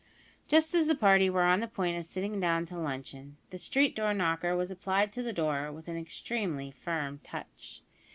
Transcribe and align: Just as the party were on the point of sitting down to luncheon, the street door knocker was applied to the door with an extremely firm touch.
Just 0.47 0.73
as 0.73 0.87
the 0.87 0.95
party 0.95 1.29
were 1.29 1.43
on 1.43 1.59
the 1.59 1.67
point 1.67 1.95
of 1.95 2.05
sitting 2.07 2.39
down 2.39 2.65
to 2.65 2.75
luncheon, 2.79 3.37
the 3.51 3.59
street 3.59 3.95
door 3.95 4.15
knocker 4.15 4.55
was 4.57 4.71
applied 4.71 5.13
to 5.13 5.21
the 5.21 5.31
door 5.31 5.71
with 5.71 5.87
an 5.87 5.95
extremely 5.95 6.71
firm 6.71 7.19
touch. 7.23 7.83